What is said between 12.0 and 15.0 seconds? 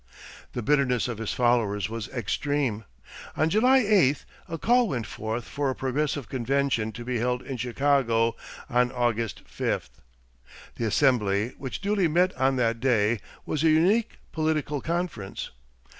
met on that day was a unique political